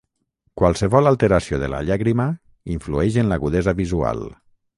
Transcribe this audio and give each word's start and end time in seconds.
Qualsevol 0.61 1.09
alteració 1.11 1.59
de 1.63 1.69
la 1.73 1.81
llàgrima 1.89 2.27
influeix 2.77 3.21
en 3.25 3.31
l'agudesa 3.35 3.77
visual. 3.83 4.25